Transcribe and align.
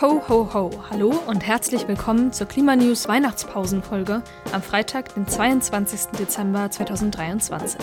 Ho, 0.00 0.20
ho, 0.28 0.52
ho, 0.52 0.70
hallo 0.90 1.14
und 1.28 1.46
herzlich 1.46 1.86
willkommen 1.86 2.32
zur 2.32 2.48
Klimanews 2.48 3.06
Weihnachtspausenfolge 3.06 4.24
am 4.50 4.60
Freitag, 4.60 5.14
den 5.14 5.28
22. 5.28 6.18
Dezember 6.18 6.68
2023. 6.68 7.78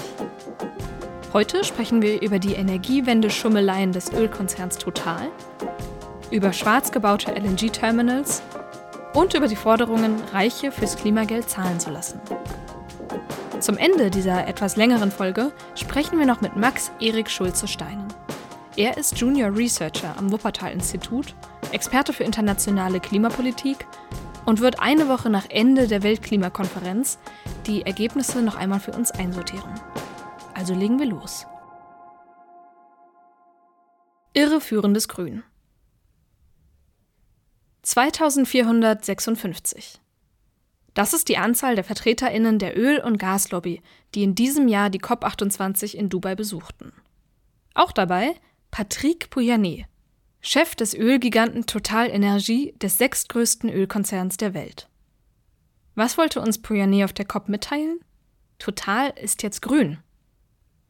Heute 1.32 1.63
sprechen 1.63 2.02
wir 2.02 2.21
über 2.21 2.38
die 2.38 2.55
Energiewende-Schummeleien 2.55 3.94
des 3.94 4.12
Ölkonzerns 4.12 4.78
Total, 4.78 5.29
über 6.32 6.52
schwarz 6.52 6.92
gebaute 6.92 7.32
LNG-Terminals 7.32 8.41
und 9.14 9.34
über 9.34 9.48
die 9.48 9.55
Forderungen, 9.55 10.21
Reiche 10.34 10.73
fürs 10.73 10.98
Klimageld 10.98 11.50
zahlen 11.50 11.80
zu 11.80 11.91
lassen. 11.91 12.20
Zum 13.62 13.78
Ende 13.78 14.12
dieser 14.12 14.50
etwas 14.50 14.75
längeren 14.75 15.12
Folge 15.12 15.54
sprechen 15.75 16.20
wir 16.20 16.25
noch 16.25 16.41
mit 16.41 16.57
Max 16.57 16.91
Erik 17.00 17.30
Schulze-Steinen. 17.30 18.07
Er 18.75 18.98
ist 18.98 19.18
Junior 19.18 19.55
Researcher 19.55 20.14
am 20.18 20.30
Wuppertal-Institut, 20.30 21.36
Experte 21.72 22.14
für 22.14 22.24
internationale 22.24 23.00
Klimapolitik 23.00 23.86
und 24.46 24.60
wird 24.60 24.79
eine 24.79 25.07
Woche 25.07 25.29
nach 25.29 25.50
Ende 25.50 25.88
der 25.88 26.04
Weltklimakonferenz 26.04 27.18
die 27.68 27.84
Ergebnisse 27.84 28.42
noch 28.42 28.56
einmal 28.56 28.79
für 28.79 28.92
uns 28.92 29.12
einsortieren. 29.12 29.79
Also 30.54 30.74
legen 30.74 31.00
wir 31.00 31.07
los. 31.07 31.46
Irreführendes 34.34 35.08
Grün 35.08 35.44
2456 37.84 40.02
das 40.94 41.14
ist 41.14 41.30
die 41.30 41.38
Anzahl 41.38 41.76
der 41.76 41.84
VertreterInnen 41.84 42.59
der 42.59 42.78
Öl- 42.78 43.02
und 43.02 43.17
Gaslobby, 43.17 43.81
die 44.14 44.23
in 44.23 44.36
diesem 44.36 44.67
Jahr 44.67 44.90
die 44.90 45.00
COP28 45.00 45.95
in 45.95 46.09
Dubai 46.09 46.36
besuchten. 46.36 46.92
Auch 47.73 47.94
dabei 47.94 48.36
Patrick 48.72 49.30
Pouyanné, 49.31 49.86
Chef 50.44 50.73
des 50.73 50.95
Ölgiganten 50.95 51.67
Total 51.67 52.09
Energie 52.09 52.73
des 52.81 52.97
sechstgrößten 52.97 53.69
Ölkonzerns 53.69 54.38
der 54.38 54.55
Welt. 54.55 54.89
Was 55.94 56.17
wollte 56.17 56.42
uns 56.42 56.64
Pouyanné 56.64 57.06
auf 57.06 57.14
der 57.14 57.25
COP 57.25 57.48
mitteilen? 57.48 58.00
Total 58.58 59.14
ist 59.22 59.44
jetzt 59.44 59.61
grün. 59.61 60.00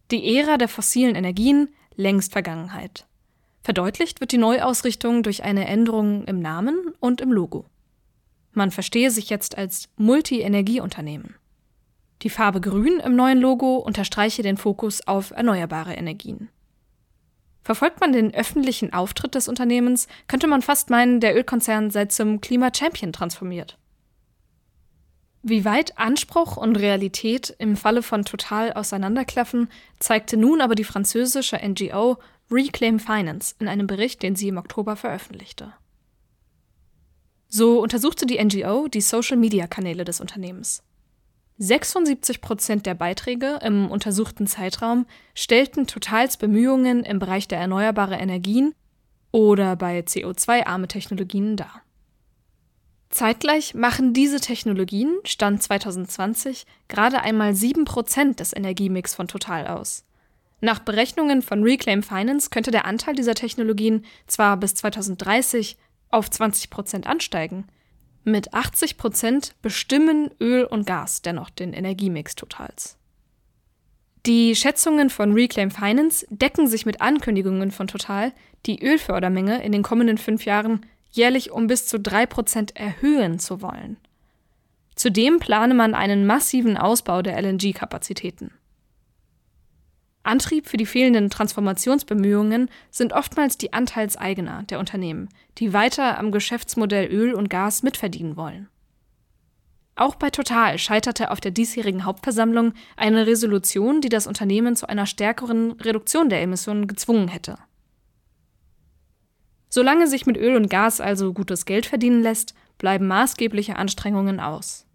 Die 0.10 0.38
Ära 0.38 0.58
der 0.58 0.70
fossilen 0.70 1.16
Energien 1.16 1.68
längst 1.96 2.32
Vergangenheit. 2.32 3.06
Verdeutlicht 3.62 4.22
wird 4.22 4.32
die 4.32 4.38
Neuausrichtung 4.38 5.22
durch 5.22 5.44
eine 5.44 5.68
Änderung 5.68 6.24
im 6.26 6.40
Namen 6.40 6.78
und 7.02 7.20
im 7.20 7.34
Logo. 7.34 7.66
Man 8.54 8.72
verstehe 8.72 9.12
sich 9.12 9.30
jetzt 9.30 9.58
als 9.58 9.90
Multi-Energieunternehmen. 9.98 11.36
Die 12.22 12.30
Farbe 12.30 12.62
Grün 12.62 13.00
im 13.00 13.18
neuen 13.18 13.40
Logo 13.40 13.78
unterstreiche 13.78 14.44
den 14.44 14.56
Fokus 14.56 15.06
auf 15.08 15.32
erneuerbare 15.32 15.94
Energien. 15.94 16.50
Verfolgt 17.64 18.02
man 18.02 18.12
den 18.12 18.34
öffentlichen 18.34 18.92
Auftritt 18.94 19.36
des 19.36 19.48
Unternehmens, 19.48 20.08
könnte 20.28 20.48
man 20.48 20.62
fast 20.62 20.90
meinen, 20.90 21.20
der 21.20 21.36
Ölkonzern 21.36 21.92
sei 21.92 22.06
zum 22.06 22.42
Klima-Champion 22.42 23.14
transformiert. 23.14 23.78
Wie 25.44 25.66
weit 25.66 25.98
Anspruch 25.98 26.58
und 26.58 26.76
Realität 26.76 27.56
im 27.58 27.76
Falle 27.76 28.04
von 28.04 28.26
Total 28.26 28.74
auseinanderklaffen, 28.74 29.70
zeigte 30.00 30.38
nun 30.38 30.62
aber 30.62 30.76
die 30.76 30.84
französische 30.84 31.58
NGO 31.58 32.18
Reclaim 32.52 33.00
Finance 33.00 33.56
in 33.60 33.68
einem 33.68 33.88
Bericht, 33.88 34.22
den 34.22 34.36
sie 34.36 34.50
im 34.50 34.58
Oktober 34.58 34.96
veröffentlichte. 34.96 35.74
So 37.48 37.82
untersuchte 37.82 38.26
die 38.26 38.44
NGO 38.44 38.88
die 38.88 39.02
Social-Media-Kanäle 39.02 40.04
des 40.04 40.22
Unternehmens. 40.22 40.84
76 41.64 42.42
Prozent 42.42 42.88
der 42.88 42.96
Beiträge 42.96 43.60
im 43.62 43.92
untersuchten 43.92 44.48
Zeitraum 44.48 45.06
stellten 45.36 45.86
Totals 45.86 46.38
Bemühungen 46.38 47.04
im 47.04 47.20
Bereich 47.20 47.48
der 47.48 47.60
erneuerbaren 47.60 48.20
Energien 48.20 48.74
oder 49.30 49.76
bei 49.76 50.00
CO2-arme 50.00 50.88
Technologien 50.88 51.58
dar. 51.58 51.84
Zeitgleich 53.12 53.76
machen 53.76 54.14
diese 54.14 54.40
Technologien, 54.40 55.14
Stand 55.24 55.62
2020, 55.62 56.66
gerade 56.88 57.22
einmal 57.22 57.54
7 57.54 57.86
Prozent 57.86 58.40
des 58.40 58.56
Energiemix 58.56 59.14
von 59.14 59.28
Total 59.28 59.68
aus. 59.68 60.04
Nach 60.62 60.80
Berechnungen 60.80 61.44
von 61.44 61.62
Reclaim 61.62 62.02
Finance 62.02 62.50
könnte 62.50 62.72
der 62.72 62.86
Anteil 62.86 63.14
dieser 63.14 63.36
Technologien 63.36 64.04
zwar 64.26 64.58
bis 64.58 64.74
2030 64.74 65.78
auf 66.10 66.28
20 66.28 66.72
Prozent 66.72 67.06
ansteigen. 67.06 67.68
Mit 68.24 68.54
80 68.54 68.98
Prozent 68.98 69.56
bestimmen 69.62 70.30
Öl 70.40 70.64
und 70.64 70.86
Gas 70.86 71.22
dennoch 71.22 71.50
den 71.50 71.74
Energiemix 71.74 72.36
Totals. 72.36 72.98
Die 74.28 74.56
Schätzungen 74.56 75.10
von 75.10 75.34
Reclaim 75.34 75.72
Finance 75.72 76.28
decken 76.30 76.68
sich 76.68 76.86
mit 76.86 77.02
Ankündigungen 77.02 77.72
von 77.72 77.88
Total, 77.88 78.32
die 78.68 78.84
Ölfördermenge 78.84 79.64
in 79.64 79.72
den 79.72 79.82
kommenden 79.82 80.20
fünf 80.20 80.46
Jahren 80.46 80.86
jährlich 81.10 81.52
um 81.52 81.66
bis 81.66 81.88
zu 81.88 82.00
drei 82.00 82.28
Prozent 82.28 82.76
erhöhen 82.76 83.40
zu 83.40 83.64
wollen. 83.64 83.98
Zudem 84.96 85.40
plane 85.40 85.74
man 85.74 85.96
einen 85.96 86.28
massiven 86.28 86.78
Ausbau 86.78 87.24
der 87.24 87.42
LNG-Kapazitäten. 87.42 88.52
Antrieb 90.24 90.68
für 90.68 90.78
die 90.78 90.86
fehlenden 90.86 91.30
Transformationsbemühungen 91.30 92.70
sind 92.92 93.14
oftmals 93.14 93.58
die 93.58 93.74
Anteilseigner 93.74 94.64
der 94.64 94.80
Unternehmen, 94.80 95.30
die 95.58 95.74
weiter 95.74 96.20
am 96.20 96.32
Geschäftsmodell 96.32 97.12
Öl 97.12 97.34
und 97.34 97.50
Gas 97.50 97.82
mitverdienen 97.82 98.38
wollen. 98.38 98.70
Auch 99.96 100.16
bei 100.16 100.30
Total 100.30 100.78
scheiterte 100.78 101.32
auf 101.32 101.42
der 101.42 101.52
diesjährigen 101.52 102.06
Hauptversammlung 102.06 102.74
eine 102.98 103.28
Resolution, 103.28 104.02
die 104.02 104.10
das 104.10 104.26
Unternehmen 104.26 104.76
zu 104.76 104.88
einer 104.88 105.06
stärkeren 105.06 105.74
Reduktion 105.74 106.30
der 106.30 106.42
Emissionen 106.42 106.88
gezwungen 106.88 107.28
hätte. 107.28 107.58
Solange 109.70 110.08
sich 110.08 110.26
mit 110.26 110.38
Öl 110.38 110.56
und 110.56 110.70
Gas 110.70 111.00
also 111.00 111.34
gutes 111.34 111.66
Geld 111.66 111.86
verdienen 111.86 112.22
lässt, 112.22 112.56
bleiben 112.78 113.08
maßgebliche 113.08 113.76
Anstrengungen 113.76 114.40
aus. 114.40 114.88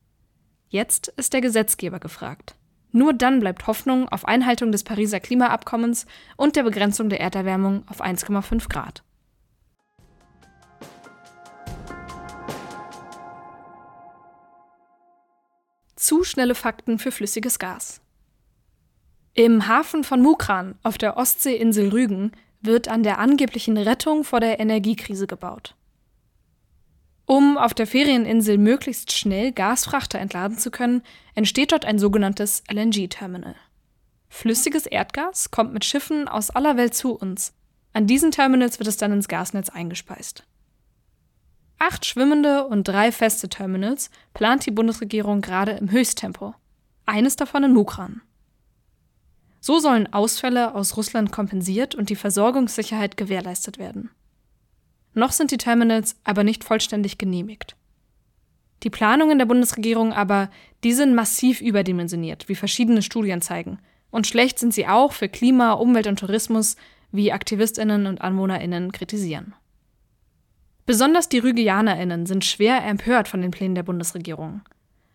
Jetzt 0.69 1.09
ist 1.17 1.33
der 1.33 1.41
Gesetzgeber 1.41 2.01
gefragt. 2.01 2.56
Nur 2.97 3.13
dann 3.13 3.41
bleibt 3.41 3.67
Hoffnung 3.67 4.09
auf 4.09 4.25
Einhaltung 4.25 4.73
des 4.73 4.83
Pariser 4.83 5.21
Klimaabkommens 5.21 6.07
und 6.39 6.57
der 6.57 6.63
Begrenzung 6.63 7.11
der 7.11 7.21
Erderwärmung 7.21 7.85
auf 7.89 8.03
1,5 8.03 8.71
Grad. 8.71 9.03
Zu 15.95 16.25
schnelle 16.25 16.55
Fakten 16.55 16.99
für 16.99 17.13
flüssiges 17.13 17.59
Gas. 17.59 18.01
Im 19.35 19.69
Hafen 19.69 20.03
von 20.03 20.23
Mukran 20.23 20.79
auf 20.83 20.97
der 20.97 21.19
Ostseeinsel 21.19 21.91
Rügen 21.91 22.33
wird 22.63 22.89
an 22.89 23.03
der 23.03 23.19
angeblichen 23.19 23.77
Rettung 23.77 24.25
vor 24.25 24.41
der 24.41 24.59
Energiekrise 24.59 25.27
gebaut. 25.27 25.77
Um 27.27 27.59
auf 27.59 27.75
der 27.75 27.89
Ferieninsel 27.89 28.57
möglichst 28.57 29.13
schnell 29.13 29.51
Gasfrachter 29.51 30.21
entladen 30.21 30.59
zu 30.59 30.71
können, 30.71 31.03
entsteht 31.35 31.73
dort 31.73 31.85
ein 31.85 31.99
sogenanntes 31.99 32.63
LNG-Terminal. 32.73 33.57
Flüssiges 34.29 34.87
Erdgas 34.87 35.51
kommt 35.51 35.73
mit 35.73 35.85
Schiffen 35.85 36.29
aus 36.29 36.51
aller 36.51 36.77
Welt 36.77 36.95
zu 36.95 37.15
uns. 37.15 37.53
An 37.93 38.07
diesen 38.07 38.31
Terminals 38.31 38.79
wird 38.79 38.89
es 38.89 38.97
dann 38.97 39.13
ins 39.13 39.27
Gasnetz 39.27 39.71
eingespeist. 39.71 40.45
Acht 41.79 42.07
schwimmende 42.07 42.67
und 42.67 42.87
drei 42.87 43.11
feste 43.11 43.49
Terminals 43.49 44.11
plant 44.33 44.65
die 44.65 44.71
Bundesregierung 44.71 45.41
gerade 45.41 45.73
im 45.73 45.91
Höchsttempo. 45.91 46.55
Eines 47.07 47.37
davon 47.37 47.65
in 47.65 47.75
Mukran. 47.75 48.23
So 49.61 49.81
sollen 49.81 50.13
Ausfälle 50.13 50.75
aus 50.75 50.97
Russland 50.97 51.33
kompensiert 51.33 51.95
und 51.95 52.09
die 52.09 52.17
Versorgungssicherheit 52.17 53.17
gewährleistet 53.17 53.79
werden. 53.79 54.11
Noch 55.17 55.33
sind 55.33 55.51
die 55.51 55.57
Terminals 55.57 56.15
aber 56.25 56.45
nicht 56.45 56.63
vollständig 56.63 57.17
genehmigt. 57.17 57.75
Die 58.83 58.91
Planungen 58.91 59.39
der 59.39 59.47
Bundesregierung 59.47 60.13
aber, 60.13 60.51
die 60.85 60.93
sind 60.93 61.15
massiv 61.15 61.63
überdimensioniert, 61.63 62.51
wie 62.51 62.55
verschiedene 62.55 63.01
Studien 63.01 63.41
zeigen. 63.41 63.79
Und 64.11 64.27
schlecht 64.27 64.59
sind 64.59 64.75
sie 64.75 64.87
auch 64.87 65.13
für 65.13 65.31
Klima, 65.31 65.73
Umwelt 65.73 66.07
und 66.07 66.19
Tourismus, 66.19 66.77
wie 67.13 67.33
Aktivistinnen 67.33 68.07
und 68.07 68.21
Anwohnerinnen 68.21 68.93
kritisieren. 68.93 69.55
Besonders 70.85 71.31
die 71.31 71.39
Rügianerinnen 71.39 72.27
sind 72.27 72.45
schwer 72.45 72.85
empört 72.85 73.27
von 73.27 73.41
den 73.41 73.53
Plänen 73.53 73.75
der 73.75 73.85
Bundesregierung. 73.85 74.61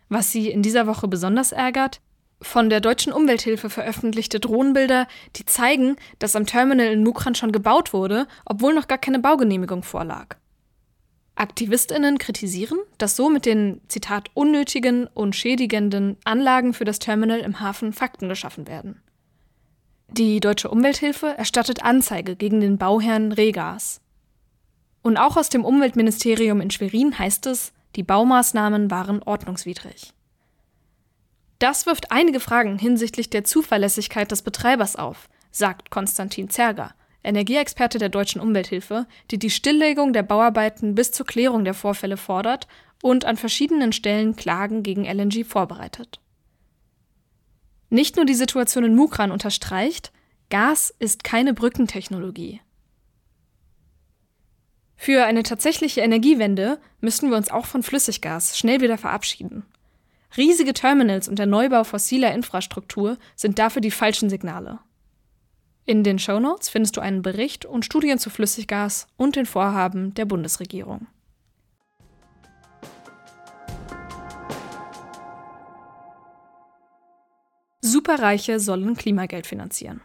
Was 0.08 0.32
sie 0.32 0.50
in 0.50 0.62
dieser 0.62 0.88
Woche 0.88 1.06
besonders 1.06 1.52
ärgert, 1.52 2.00
von 2.42 2.68
der 2.68 2.80
Deutschen 2.80 3.12
Umwelthilfe 3.12 3.70
veröffentlichte 3.70 4.40
Drohnenbilder, 4.40 5.06
die 5.36 5.46
zeigen, 5.46 5.96
dass 6.18 6.36
am 6.36 6.46
Terminal 6.46 6.88
in 6.88 7.02
Mukran 7.02 7.34
schon 7.34 7.52
gebaut 7.52 7.92
wurde, 7.92 8.26
obwohl 8.44 8.74
noch 8.74 8.88
gar 8.88 8.98
keine 8.98 9.18
Baugenehmigung 9.18 9.82
vorlag. 9.82 10.36
Aktivistinnen 11.34 12.18
kritisieren, 12.18 12.78
dass 12.98 13.16
so 13.16 13.30
mit 13.30 13.46
den 13.46 13.80
Zitat 13.88 14.28
unnötigen 14.34 15.06
und 15.06 15.34
schädigenden 15.34 16.18
Anlagen 16.24 16.74
für 16.74 16.84
das 16.84 16.98
Terminal 16.98 17.40
im 17.40 17.60
Hafen 17.60 17.92
Fakten 17.92 18.28
geschaffen 18.28 18.68
werden. 18.68 19.02
Die 20.08 20.40
Deutsche 20.40 20.68
Umwelthilfe 20.68 21.38
erstattet 21.38 21.82
Anzeige 21.82 22.36
gegen 22.36 22.60
den 22.60 22.76
Bauherrn 22.76 23.32
Regas. 23.32 24.02
Und 25.00 25.16
auch 25.16 25.38
aus 25.38 25.48
dem 25.48 25.64
Umweltministerium 25.64 26.60
in 26.60 26.70
Schwerin 26.70 27.18
heißt 27.18 27.46
es, 27.46 27.72
die 27.96 28.02
Baumaßnahmen 28.02 28.90
waren 28.90 29.22
ordnungswidrig. 29.22 30.12
Das 31.62 31.86
wirft 31.86 32.10
einige 32.10 32.40
Fragen 32.40 32.76
hinsichtlich 32.76 33.30
der 33.30 33.44
Zuverlässigkeit 33.44 34.32
des 34.32 34.42
Betreibers 34.42 34.96
auf, 34.96 35.28
sagt 35.52 35.92
Konstantin 35.92 36.50
Zerger. 36.50 36.92
Energieexperte 37.22 37.98
der 37.98 38.08
Deutschen 38.08 38.40
Umwelthilfe, 38.40 39.06
die 39.30 39.38
die 39.38 39.48
Stilllegung 39.48 40.12
der 40.12 40.24
Bauarbeiten 40.24 40.96
bis 40.96 41.12
zur 41.12 41.24
Klärung 41.24 41.64
der 41.64 41.74
Vorfälle 41.74 42.16
fordert 42.16 42.66
und 43.00 43.24
an 43.24 43.36
verschiedenen 43.36 43.92
Stellen 43.92 44.34
Klagen 44.34 44.82
gegen 44.82 45.04
LNG 45.04 45.44
vorbereitet. 45.44 46.18
Nicht 47.90 48.16
nur 48.16 48.24
die 48.24 48.34
Situation 48.34 48.82
in 48.82 48.96
Mukran 48.96 49.30
unterstreicht, 49.30 50.10
Gas 50.50 50.92
ist 50.98 51.22
keine 51.22 51.54
Brückentechnologie. 51.54 52.60
Für 54.96 55.26
eine 55.26 55.44
tatsächliche 55.44 56.00
Energiewende 56.00 56.80
müssten 57.00 57.30
wir 57.30 57.36
uns 57.36 57.52
auch 57.52 57.66
von 57.66 57.84
Flüssiggas 57.84 58.58
schnell 58.58 58.80
wieder 58.80 58.98
verabschieden. 58.98 59.64
Riesige 60.36 60.72
Terminals 60.72 61.28
und 61.28 61.38
der 61.38 61.46
Neubau 61.46 61.84
fossiler 61.84 62.32
Infrastruktur 62.32 63.18
sind 63.36 63.58
dafür 63.58 63.82
die 63.82 63.90
falschen 63.90 64.30
Signale. 64.30 64.78
In 65.84 66.04
den 66.04 66.18
Shownotes 66.18 66.68
findest 66.68 66.96
du 66.96 67.00
einen 67.00 67.22
Bericht 67.22 67.66
und 67.66 67.84
Studien 67.84 68.18
zu 68.18 68.30
Flüssiggas 68.30 69.08
und 69.16 69.36
den 69.36 69.46
Vorhaben 69.46 70.14
der 70.14 70.24
Bundesregierung. 70.24 71.06
Superreiche 77.80 78.58
sollen 78.58 78.96
Klimageld 78.96 79.46
finanzieren. 79.46 80.00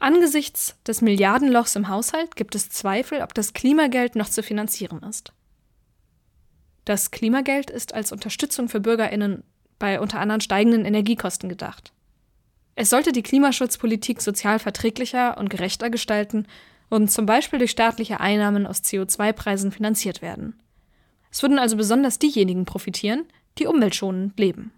Angesichts 0.00 0.76
des 0.86 1.00
Milliardenlochs 1.00 1.76
im 1.76 1.88
Haushalt 1.88 2.36
gibt 2.36 2.54
es 2.56 2.68
Zweifel, 2.68 3.22
ob 3.22 3.32
das 3.32 3.54
Klimageld 3.54 4.16
noch 4.16 4.28
zu 4.28 4.42
finanzieren 4.42 5.02
ist. 5.02 5.32
Das 6.84 7.10
Klimageld 7.10 7.70
ist 7.70 7.94
als 7.94 8.12
Unterstützung 8.12 8.68
für 8.68 8.80
Bürgerinnen 8.80 9.42
bei 9.78 10.00
unter 10.00 10.20
anderem 10.20 10.40
steigenden 10.40 10.84
Energiekosten 10.84 11.48
gedacht. 11.48 11.92
Es 12.76 12.90
sollte 12.90 13.12
die 13.12 13.22
Klimaschutzpolitik 13.22 14.20
sozial 14.20 14.58
verträglicher 14.58 15.38
und 15.38 15.48
gerechter 15.48 15.90
gestalten 15.90 16.46
und 16.90 17.10
zum 17.10 17.26
Beispiel 17.26 17.58
durch 17.58 17.70
staatliche 17.70 18.20
Einnahmen 18.20 18.66
aus 18.66 18.82
CO2-Preisen 18.82 19.72
finanziert 19.72 20.22
werden. 20.22 20.60
Es 21.30 21.42
würden 21.42 21.58
also 21.58 21.76
besonders 21.76 22.18
diejenigen 22.18 22.64
profitieren, 22.64 23.24
die 23.58 23.66
umweltschonend 23.66 24.38
leben. 24.38 24.72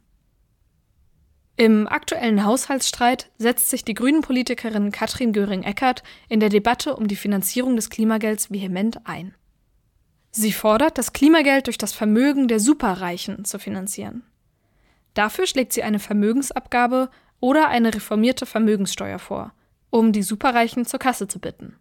Im 1.58 1.88
aktuellen 1.88 2.44
Haushaltsstreit 2.44 3.30
setzt 3.38 3.70
sich 3.70 3.82
die 3.82 3.94
Grünen-Politikerin 3.94 4.92
Katrin 4.92 5.32
Göring-Eckardt 5.32 6.02
in 6.28 6.38
der 6.38 6.50
Debatte 6.50 6.96
um 6.96 7.08
die 7.08 7.16
Finanzierung 7.16 7.76
des 7.76 7.88
Klimagelds 7.88 8.50
vehement 8.50 9.06
ein. 9.06 9.34
Sie 10.38 10.52
fordert, 10.52 10.98
das 10.98 11.14
Klimageld 11.14 11.66
durch 11.66 11.78
das 11.78 11.94
Vermögen 11.94 12.46
der 12.46 12.60
Superreichen 12.60 13.46
zu 13.46 13.58
finanzieren. 13.58 14.22
Dafür 15.14 15.46
schlägt 15.46 15.72
sie 15.72 15.82
eine 15.82 15.98
Vermögensabgabe 15.98 17.08
oder 17.40 17.68
eine 17.68 17.94
reformierte 17.94 18.44
Vermögenssteuer 18.44 19.18
vor, 19.18 19.54
um 19.88 20.12
die 20.12 20.22
Superreichen 20.22 20.84
zur 20.84 21.00
Kasse 21.00 21.26
zu 21.26 21.38
bitten. 21.38 21.76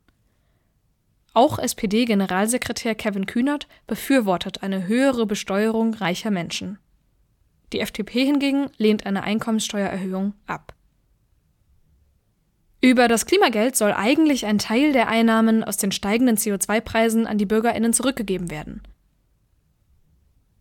Auch 1.33 1.59
SPD-Generalsekretär 1.59 2.95
Kevin 2.95 3.25
Kühnert 3.25 3.67
befürwortet 3.87 4.63
eine 4.63 4.87
höhere 4.87 5.25
Besteuerung 5.25 5.93
reicher 5.93 6.31
Menschen. 6.31 6.79
Die 7.73 7.81
FDP 7.81 8.23
hingegen 8.23 8.69
lehnt 8.77 9.05
eine 9.05 9.23
Einkommenssteuererhöhung 9.23 10.33
ab. 10.47 10.74
Über 12.85 13.07
das 13.07 13.25
Klimageld 13.25 13.75
soll 13.75 13.93
eigentlich 13.93 14.45
ein 14.45 14.59
Teil 14.59 14.93
der 14.93 15.07
Einnahmen 15.07 15.63
aus 15.63 15.75
den 15.75 15.91
steigenden 15.91 16.37
CO2-Preisen 16.37 17.25
an 17.25 17.39
die 17.39 17.47
Bürgerinnen 17.47 17.93
zurückgegeben 17.93 18.51
werden. 18.51 18.83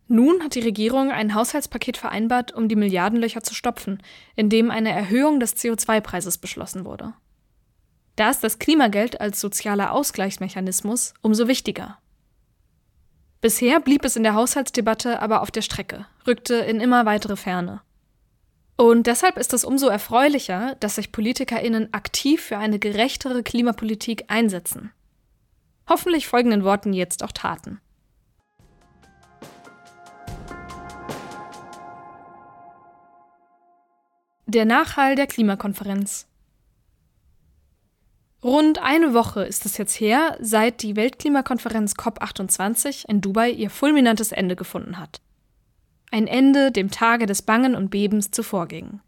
Nun 0.07 0.41
hat 0.41 0.55
die 0.55 0.61
Regierung 0.61 1.11
ein 1.11 1.35
Haushaltspaket 1.35 1.97
vereinbart, 1.97 2.51
um 2.51 2.67
die 2.67 2.75
Milliardenlöcher 2.75 3.43
zu 3.43 3.53
stopfen, 3.53 4.01
in 4.35 4.49
dem 4.49 4.71
eine 4.71 4.89
Erhöhung 4.89 5.39
des 5.39 5.55
CO2-Preises 5.55 6.39
beschlossen 6.39 6.83
wurde. 6.83 7.13
Da 8.15 8.31
ist 8.31 8.43
das 8.43 8.57
Klimageld 8.57 9.21
als 9.21 9.39
sozialer 9.39 9.91
Ausgleichsmechanismus 9.91 11.13
umso 11.21 11.47
wichtiger. 11.47 11.99
Bisher 13.39 13.79
blieb 13.79 14.03
es 14.03 14.15
in 14.15 14.23
der 14.23 14.33
Haushaltsdebatte 14.33 15.21
aber 15.21 15.43
auf 15.43 15.51
der 15.51 15.61
Strecke, 15.61 16.07
rückte 16.25 16.55
in 16.55 16.79
immer 16.79 17.05
weitere 17.05 17.35
Ferne. 17.35 17.81
Und 18.77 19.07
deshalb 19.07 19.37
ist 19.37 19.53
es 19.53 19.63
umso 19.63 19.87
erfreulicher, 19.87 20.75
dass 20.81 20.95
sich 20.95 21.11
PolitikerInnen 21.11 21.93
aktiv 21.93 22.41
für 22.41 22.57
eine 22.57 22.77
gerechtere 22.77 23.41
Klimapolitik 23.41 24.25
einsetzen. 24.27 24.91
Hoffentlich 25.87 26.27
folgen 26.27 26.49
den 26.49 26.63
Worten 26.63 26.91
jetzt 26.91 27.23
auch 27.23 27.31
Taten. 27.31 27.79
Der 34.47 34.65
Nachhall 34.65 35.15
der 35.15 35.27
Klimakonferenz 35.27 36.27
Rund 38.43 38.77
eine 38.77 39.15
Woche 39.15 39.43
ist 39.43 39.65
es 39.65 39.77
jetzt 39.77 39.99
her, 39.99 40.37
seit 40.39 40.83
die 40.83 40.95
Weltklimakonferenz 40.95 41.93
COP28 41.93 43.09
in 43.09 43.19
Dubai 43.19 43.49
ihr 43.49 43.71
fulminantes 43.71 44.31
Ende 44.31 44.55
gefunden 44.55 44.99
hat. 44.99 45.19
Ein 46.15 46.27
Ende 46.27 46.71
dem 46.71 46.91
Tage 46.91 47.25
des 47.25 47.41
Bangen 47.41 47.75
und 47.75 47.89
Bebens 47.89 48.31
zuvorging. 48.31 49.01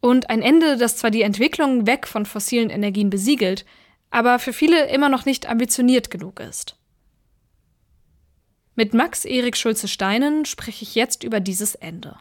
Und 0.00 0.30
ein 0.30 0.42
Ende, 0.42 0.76
das 0.76 0.96
zwar 0.96 1.12
die 1.12 1.22
Entwicklung 1.22 1.86
weg 1.86 2.08
von 2.08 2.26
fossilen 2.26 2.70
Energien 2.70 3.08
besiegelt, 3.08 3.64
aber 4.10 4.40
für 4.40 4.52
viele 4.52 4.88
immer 4.88 5.08
noch 5.08 5.26
nicht 5.26 5.48
ambitioniert 5.48 6.10
genug 6.10 6.40
ist. 6.40 6.76
Mit 8.74 8.94
Max 8.94 9.24
Erik 9.24 9.56
Schulze-Steinen 9.56 10.44
spreche 10.44 10.82
ich 10.82 10.96
jetzt 10.96 11.22
über 11.22 11.38
dieses 11.38 11.76
Ende. 11.76 12.16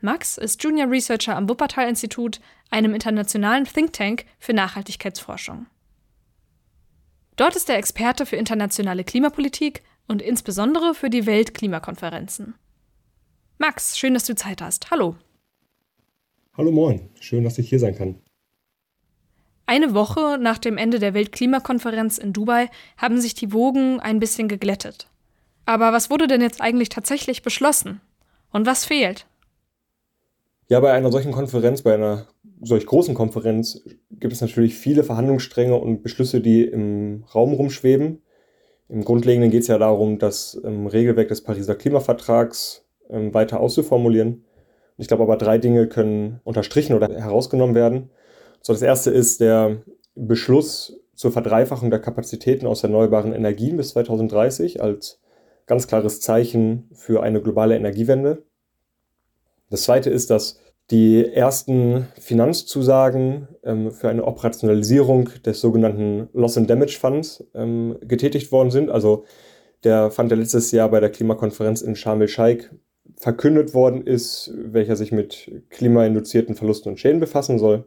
Max 0.00 0.38
ist 0.38 0.62
Junior 0.62 0.88
Researcher 0.88 1.36
am 1.36 1.48
Wuppertal-Institut, 1.48 2.40
einem 2.70 2.94
internationalen 2.94 3.64
Think 3.64 3.92
Tank 3.92 4.24
für 4.38 4.52
Nachhaltigkeitsforschung. 4.52 5.66
Dort 7.34 7.56
ist 7.56 7.68
er 7.70 7.76
Experte 7.76 8.24
für 8.24 8.36
internationale 8.36 9.02
Klimapolitik 9.02 9.82
und 10.06 10.22
insbesondere 10.22 10.94
für 10.94 11.10
die 11.10 11.26
Weltklimakonferenzen. 11.26 12.54
Max, 13.60 13.98
schön, 13.98 14.14
dass 14.14 14.24
du 14.24 14.34
Zeit 14.34 14.62
hast. 14.62 14.90
Hallo. 14.90 15.16
Hallo 16.56 16.72
Moin, 16.72 17.10
schön, 17.20 17.44
dass 17.44 17.58
ich 17.58 17.68
hier 17.68 17.78
sein 17.78 17.94
kann. 17.94 18.18
Eine 19.66 19.92
Woche 19.92 20.38
nach 20.40 20.56
dem 20.56 20.78
Ende 20.78 20.98
der 20.98 21.12
Weltklimakonferenz 21.12 22.16
in 22.16 22.32
Dubai 22.32 22.70
haben 22.96 23.20
sich 23.20 23.34
die 23.34 23.52
Wogen 23.52 24.00
ein 24.00 24.18
bisschen 24.18 24.48
geglättet. 24.48 25.08
Aber 25.66 25.92
was 25.92 26.08
wurde 26.08 26.26
denn 26.26 26.40
jetzt 26.40 26.62
eigentlich 26.62 26.88
tatsächlich 26.88 27.42
beschlossen? 27.42 28.00
Und 28.50 28.64
was 28.64 28.86
fehlt? 28.86 29.26
Ja, 30.68 30.80
bei 30.80 30.92
einer 30.92 31.12
solchen 31.12 31.32
Konferenz, 31.32 31.82
bei 31.82 31.92
einer 31.92 32.28
solch 32.62 32.86
großen 32.86 33.14
Konferenz 33.14 33.84
gibt 34.10 34.32
es 34.32 34.40
natürlich 34.40 34.74
viele 34.74 35.04
Verhandlungsstränge 35.04 35.76
und 35.76 36.02
Beschlüsse, 36.02 36.40
die 36.40 36.64
im 36.64 37.24
Raum 37.34 37.52
rumschweben. 37.52 38.22
Im 38.88 39.04
Grundlegenden 39.04 39.50
geht 39.50 39.62
es 39.62 39.68
ja 39.68 39.76
darum, 39.76 40.18
das 40.18 40.58
Regelwerk 40.64 41.28
des 41.28 41.44
Pariser 41.44 41.74
Klimavertrags 41.74 42.86
ähm, 43.10 43.34
weiter 43.34 43.60
auszuformulieren. 43.60 44.44
Ich 44.96 45.08
glaube 45.08 45.22
aber, 45.22 45.36
drei 45.36 45.58
Dinge 45.58 45.88
können 45.88 46.40
unterstrichen 46.44 46.94
oder 46.94 47.08
herausgenommen 47.08 47.74
werden. 47.74 48.10
So, 48.62 48.72
das 48.72 48.82
erste 48.82 49.10
ist 49.10 49.40
der 49.40 49.82
Beschluss 50.14 51.00
zur 51.14 51.32
Verdreifachung 51.32 51.90
der 51.90 52.00
Kapazitäten 52.00 52.66
aus 52.66 52.82
erneuerbaren 52.82 53.32
Energien 53.32 53.76
bis 53.76 53.90
2030 53.90 54.82
als 54.82 55.20
ganz 55.66 55.86
klares 55.86 56.20
Zeichen 56.20 56.90
für 56.92 57.22
eine 57.22 57.40
globale 57.40 57.76
Energiewende. 57.76 58.42
Das 59.70 59.84
zweite 59.84 60.10
ist, 60.10 60.30
dass 60.30 60.58
die 60.90 61.24
ersten 61.24 62.08
Finanzzusagen 62.18 63.48
ähm, 63.62 63.92
für 63.92 64.08
eine 64.08 64.24
Operationalisierung 64.24 65.30
des 65.46 65.60
sogenannten 65.60 66.28
Loss 66.32 66.58
and 66.58 66.68
Damage 66.68 66.98
Funds 66.98 67.44
ähm, 67.54 67.96
getätigt 68.02 68.50
worden 68.50 68.70
sind. 68.70 68.90
Also 68.90 69.24
der 69.84 70.10
Fund, 70.10 70.30
der 70.30 70.38
letztes 70.38 70.72
Jahr 70.72 70.90
bei 70.90 71.00
der 71.00 71.10
Klimakonferenz 71.10 71.80
in 71.80 71.94
Sharm 71.94 72.20
el-Sheikh 72.20 72.70
verkündet 73.20 73.74
worden 73.74 74.06
ist, 74.06 74.50
welcher 74.56 74.96
sich 74.96 75.12
mit 75.12 75.62
klimainduzierten 75.68 76.54
Verlusten 76.54 76.88
und 76.88 76.98
Schäden 76.98 77.20
befassen 77.20 77.58
soll. 77.58 77.84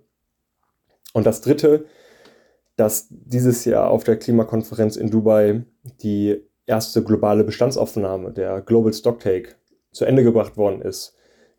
Und 1.13 1.25
das 1.25 1.41
Dritte, 1.41 1.85
dass 2.75 3.07
dieses 3.09 3.65
Jahr 3.65 3.89
auf 3.89 4.03
der 4.03 4.17
Klimakonferenz 4.17 4.95
in 4.95 5.09
Dubai 5.09 5.63
die 6.03 6.39
erste 6.67 7.03
globale 7.03 7.43
Bestandsaufnahme, 7.43 8.31
der 8.31 8.61
Global 8.61 8.93
Stocktake, 8.93 9.55
zu 9.91 10.05
Ende 10.05 10.23
gebracht 10.23 10.55
worden 10.55 10.81
ist. 10.83 11.15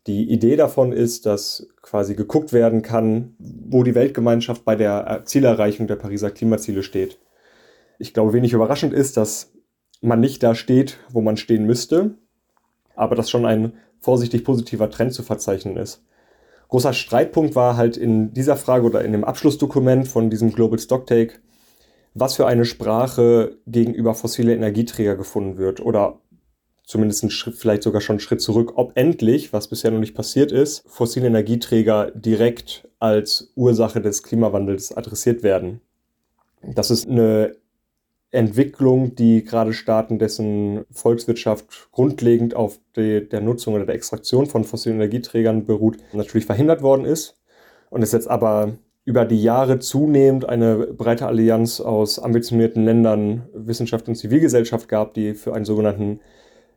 Die 0.07 0.29
Idee 0.29 0.55
davon 0.55 0.93
ist, 0.93 1.25
dass 1.25 1.67
quasi 1.81 2.15
geguckt 2.15 2.53
werden 2.53 2.81
kann, 2.81 3.35
wo 3.39 3.83
die 3.83 3.95
Weltgemeinschaft 3.95 4.63
bei 4.63 4.75
der 4.77 5.23
Zielerreichung 5.25 5.87
der 5.87 5.95
Pariser 5.97 6.31
Klimaziele 6.31 6.81
steht. 6.81 7.19
Ich 7.99 8.13
glaube, 8.13 8.31
wenig 8.31 8.53
überraschend 8.53 8.93
ist, 8.93 9.17
dass 9.17 9.53
man 10.01 10.21
nicht 10.21 10.43
da 10.43 10.55
steht, 10.55 10.99
wo 11.09 11.21
man 11.21 11.35
stehen 11.35 11.65
müsste, 11.65 12.17
aber 12.95 13.15
dass 13.15 13.29
schon 13.29 13.45
ein 13.45 13.73
vorsichtig 13.99 14.43
positiver 14.43 14.89
Trend 14.89 15.13
zu 15.13 15.23
verzeichnen 15.23 15.77
ist. 15.77 16.03
Großer 16.69 16.93
Streitpunkt 16.93 17.55
war 17.55 17.77
halt 17.77 17.97
in 17.97 18.33
dieser 18.33 18.55
Frage 18.55 18.85
oder 18.85 19.03
in 19.03 19.11
dem 19.11 19.23
Abschlussdokument 19.23 20.07
von 20.07 20.29
diesem 20.29 20.51
Global 20.51 20.79
Stocktake, 20.79 21.39
was 22.13 22.35
für 22.35 22.47
eine 22.47 22.65
Sprache 22.65 23.57
gegenüber 23.67 24.13
fossile 24.13 24.53
Energieträger 24.55 25.15
gefunden 25.15 25.57
wird 25.57 25.79
oder 25.79 26.19
zumindest 26.83 27.23
einen 27.23 27.31
Schritt, 27.31 27.55
vielleicht 27.55 27.83
sogar 27.83 28.01
schon 28.01 28.15
einen 28.15 28.19
Schritt 28.19 28.41
zurück, 28.41 28.73
ob 28.75 28.91
endlich, 28.95 29.53
was 29.53 29.67
bisher 29.67 29.91
noch 29.91 29.99
nicht 29.99 30.15
passiert 30.15 30.51
ist, 30.51 30.83
fossile 30.87 31.27
Energieträger 31.27 32.11
direkt 32.11 32.87
als 32.99 33.51
Ursache 33.55 34.01
des 34.01 34.23
Klimawandels 34.23 34.95
adressiert 34.95 35.43
werden. 35.43 35.81
Das 36.61 36.89
ist 36.89 37.07
eine 37.07 37.55
Entwicklung, 38.35 39.15
die 39.15 39.43
gerade 39.43 39.73
Staaten, 39.73 40.19
dessen 40.19 40.85
Volkswirtschaft 40.91 41.89
grundlegend 41.91 42.55
auf 42.55 42.79
die, 42.95 43.27
der 43.27 43.41
Nutzung 43.41 43.73
oder 43.73 43.85
der 43.85 43.95
Extraktion 43.95 44.45
von 44.45 44.63
fossilen 44.63 44.97
Energieträgern 44.97 45.65
beruht, 45.65 45.97
natürlich 46.13 46.45
verhindert 46.45 46.81
worden 46.81 47.05
ist 47.05 47.37
und 47.89 48.01
es 48.01 48.11
jetzt 48.11 48.29
aber 48.29 48.73
über 49.05 49.23
die 49.23 49.41
Jahre 49.41 49.79
zunehmend 49.79 50.49
eine 50.49 50.87
breite 50.87 51.27
Allianz 51.27 51.79
aus 51.79 52.17
ambitionierten 52.19 52.83
Ländern, 52.83 53.47
Wissenschaft 53.53 54.07
und 54.07 54.15
Zivilgesellschaft 54.15 54.89
gab, 54.89 55.13
die 55.13 55.35
für 55.35 55.53
einen 55.53 55.65
sogenannten 55.65 56.19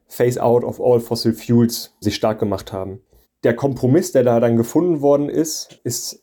Phase-out 0.06 0.64
of 0.64 0.80
all 0.80 1.00
fossil 1.00 1.32
fuels 1.32 1.96
sich 2.00 2.14
stark 2.14 2.38
gemacht 2.38 2.72
haben. 2.72 3.00
Der 3.44 3.54
Kompromiss, 3.54 4.12
der 4.12 4.24
da 4.24 4.40
dann 4.40 4.56
gefunden 4.56 5.00
worden 5.00 5.28
ist, 5.28 5.80
ist 5.84 6.22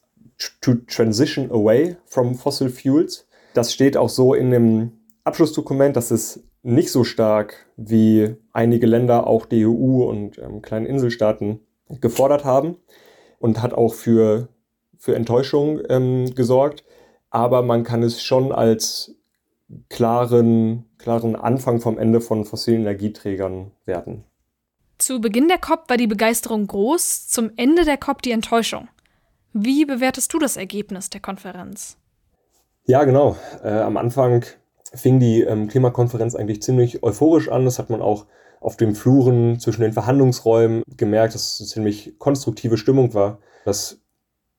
to 0.61 0.75
transition 0.87 1.49
away 1.51 1.95
from 2.05 2.35
fossil 2.35 2.69
fuels. 2.69 3.27
Das 3.53 3.73
steht 3.73 3.95
auch 3.97 4.09
so 4.09 4.33
in 4.33 4.51
dem 4.51 4.91
Abschlussdokument, 5.25 5.95
dass 5.95 6.11
es 6.11 6.43
nicht 6.63 6.91
so 6.91 7.03
stark 7.03 7.65
wie 7.75 8.35
einige 8.53 8.87
Länder, 8.87 9.27
auch 9.27 9.45
die 9.45 9.65
EU 9.65 10.09
und 10.09 10.37
ähm, 10.37 10.61
kleine 10.61 10.87
Inselstaaten 10.87 11.59
gefordert 12.01 12.45
haben 12.45 12.77
und 13.39 13.61
hat 13.61 13.73
auch 13.73 13.93
für 13.93 14.47
für 15.05 15.15
Enttäuschung 15.15 15.81
ähm, 15.89 16.33
gesorgt, 16.33 16.83
aber 17.29 17.61
man 17.61 17.83
kann 17.83 18.01
es 18.01 18.23
schon 18.23 18.51
als 18.51 19.15
klaren, 19.89 20.85
klaren 20.97 21.35
Anfang 21.35 21.79
vom 21.79 21.99
Ende 21.99 22.21
von 22.21 22.43
fossilen 22.43 22.81
Energieträgern 22.81 23.71
werten. 23.85 24.23
Zu 24.97 25.21
Beginn 25.21 25.47
der 25.47 25.59
COP 25.59 25.89
war 25.89 25.97
die 25.97 26.07
Begeisterung 26.07 26.65
groß, 26.65 27.27
zum 27.27 27.51
Ende 27.55 27.85
der 27.85 27.97
COP 27.97 28.23
die 28.23 28.31
Enttäuschung. 28.31 28.87
Wie 29.53 29.85
bewertest 29.85 30.33
du 30.33 30.39
das 30.39 30.57
Ergebnis 30.57 31.09
der 31.09 31.21
Konferenz? 31.21 31.97
Ja, 32.85 33.03
genau. 33.03 33.35
Äh, 33.63 33.69
am 33.69 33.97
Anfang 33.97 34.43
fing 34.93 35.19
die 35.19 35.41
ähm, 35.41 35.67
Klimakonferenz 35.67 36.35
eigentlich 36.35 36.61
ziemlich 36.61 37.03
euphorisch 37.03 37.49
an. 37.49 37.65
Das 37.65 37.79
hat 37.79 37.89
man 37.89 38.01
auch 38.01 38.25
auf 38.59 38.77
den 38.77 38.95
Fluren 38.95 39.59
zwischen 39.59 39.81
den 39.81 39.93
Verhandlungsräumen 39.93 40.83
gemerkt, 40.97 41.35
dass 41.35 41.53
es 41.53 41.61
eine 41.61 41.67
ziemlich 41.67 42.19
konstruktive 42.19 42.77
Stimmung 42.77 43.13
war. 43.13 43.39
Das 43.63 43.99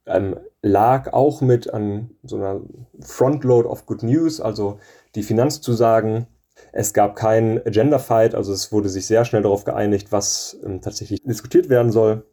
ähm, 0.06 0.37
lag 0.62 1.12
auch 1.12 1.40
mit 1.40 1.73
an 1.73 2.11
so 2.23 2.37
einer 2.37 2.61
Frontload 3.00 3.68
of 3.68 3.87
Good 3.87 4.02
News, 4.02 4.40
also 4.40 4.78
die 5.14 5.23
Finanzzusagen. 5.23 6.26
Es 6.73 6.95
gab 6.95 7.16
keinen 7.16 7.59
Agenda-Fight, 7.59 8.35
also 8.35 8.52
es 8.52 8.73
wurde 8.73 8.88
sich 8.88 9.06
sehr 9.06 9.25
schnell 9.25 9.42
darauf 9.42 9.64
geeinigt, 9.64 10.12
was 10.12 10.59
ähm, 10.64 10.80
tatsächlich 10.80 11.23
diskutiert 11.23 11.68
werden 11.68 11.92
soll. 11.92 12.25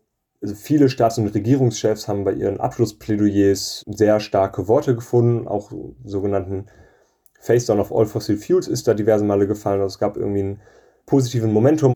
Also 0.41 0.55
viele 0.55 0.89
Staats- 0.89 1.17
und 1.17 1.27
Regierungschefs 1.27 2.07
haben 2.07 2.23
bei 2.25 2.33
ihren 2.33 2.59
Abschlussplädoyers 2.59 3.83
sehr 3.88 4.19
starke 4.19 4.67
Worte 4.67 4.93
gefunden, 4.93 5.47
auch 5.47 5.71
sogenannten 6.03 6.67
Face 7.43 7.65
Down 7.65 7.81
of 7.81 7.91
All 7.91 8.05
Fossil 8.05 8.38
Fuels 8.38 8.69
ist 8.69 8.88
da 8.88 8.93
diverse 8.93 9.25
Male 9.25 9.47
gefallen. 9.47 9.81
Also 9.81 9.95
es 9.95 10.00
gab 10.00 10.15
irgendwie 10.15 10.39
einen 10.39 10.62
positiven 11.05 11.51
Momentum. 11.51 11.93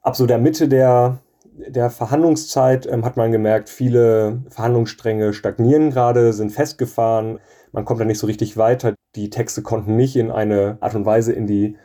Ab 0.00 0.16
so 0.16 0.24
der 0.26 0.38
Mitte 0.38 0.66
der 0.66 1.18
der 1.54 1.90
Verhandlungszeit 1.90 2.86
ähm, 2.86 3.04
hat 3.04 3.18
man 3.18 3.30
gemerkt, 3.30 3.68
viele 3.68 4.42
Verhandlungsstränge 4.48 5.34
stagnieren 5.34 5.90
gerade, 5.90 6.32
sind 6.32 6.50
festgefahren. 6.50 7.38
Man 7.72 7.84
kommt 7.84 8.00
da 8.00 8.06
nicht 8.06 8.18
so 8.18 8.26
richtig 8.26 8.56
weiter. 8.56 8.94
Die 9.14 9.28
Texte 9.28 9.60
konnten 9.60 9.94
nicht 9.94 10.16
in 10.16 10.30
eine 10.30 10.78
Art 10.80 10.94
und 10.94 11.04
Weise 11.04 11.34
in 11.34 11.46
die 11.46 11.76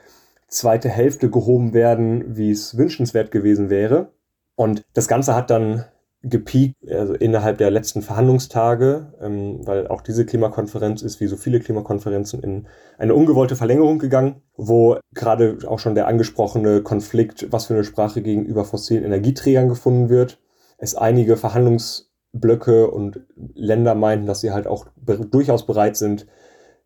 zweite 0.48 0.88
Hälfte 0.88 1.30
gehoben 1.30 1.74
werden, 1.74 2.38
wie 2.38 2.52
es 2.52 2.78
wünschenswert 2.78 3.32
gewesen 3.32 3.70
wäre. 3.70 4.14
Und 4.56 4.86
das 4.94 5.10
Ganze 5.10 5.36
hat 5.36 5.50
dann 5.50 5.84
gepiekt 6.24 6.76
also 6.90 7.14
innerhalb 7.14 7.58
der 7.58 7.70
letzten 7.70 8.02
Verhandlungstage, 8.02 9.14
ähm, 9.22 9.66
weil 9.66 9.88
auch 9.88 10.02
diese 10.02 10.26
Klimakonferenz 10.26 11.02
ist 11.02 11.20
wie 11.20 11.28
so 11.28 11.38
viele 11.38 11.60
Klimakonferenzen 11.60 12.42
in 12.42 12.68
eine 12.98 13.14
ungewollte 13.14 13.56
Verlängerung 13.56 14.00
gegangen, 14.00 14.42
wo 14.56 14.98
gerade 15.14 15.60
auch 15.68 15.80
schon 15.80 15.96
der 15.96 16.08
angesprochene 16.08 16.82
Konflikt, 16.82 17.52
was 17.52 17.68
für 17.68 17.76
eine 17.76 17.84
Sprache 17.84 18.22
gegenüber 18.22 18.66
fossilen 18.66 19.04
Energieträgern 19.04 19.70
gefunden 19.70 20.10
wird, 20.10 20.40
es 20.78 20.96
einige 20.96 21.38
Verhandlungsblöcke 21.38 22.90
und 22.90 23.22
Länder 23.54 23.96
meinten, 23.96 24.26
dass 24.26 24.42
sie 24.42 24.52
halt 24.52 24.68
auch 24.68 24.88
be 24.96 25.18
durchaus 25.26 25.66
bereit 25.66 25.98
sind, 25.98 26.26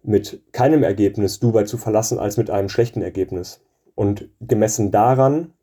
mit 0.03 0.41
keinem 0.51 0.83
Ergebnis 0.83 1.39
Dubai 1.39 1.63
zu 1.63 1.77
verlassen 1.77 2.19
als 2.19 2.37
mit 2.37 2.49
einem 2.49 2.69
schlechten 2.69 3.01
Ergebnis. 3.01 3.61
Und 3.95 4.29
gemessen 4.39 4.91
daran 4.91 5.53